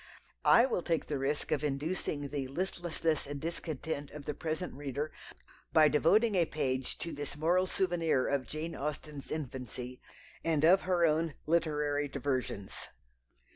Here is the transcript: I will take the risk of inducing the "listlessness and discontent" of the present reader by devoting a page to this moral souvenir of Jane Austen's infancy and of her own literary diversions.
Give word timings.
I 0.49 0.65
will 0.65 0.81
take 0.81 1.05
the 1.05 1.19
risk 1.19 1.51
of 1.51 1.63
inducing 1.63 2.29
the 2.29 2.47
"listlessness 2.47 3.27
and 3.27 3.39
discontent" 3.39 4.09
of 4.09 4.25
the 4.25 4.33
present 4.33 4.73
reader 4.73 5.11
by 5.73 5.89
devoting 5.89 6.33
a 6.33 6.45
page 6.45 6.97
to 6.97 7.11
this 7.13 7.37
moral 7.37 7.67
souvenir 7.67 8.27
of 8.27 8.47
Jane 8.47 8.75
Austen's 8.75 9.29
infancy 9.29 10.01
and 10.43 10.65
of 10.65 10.81
her 10.89 11.05
own 11.05 11.35
literary 11.45 12.07
diversions. 12.07 12.87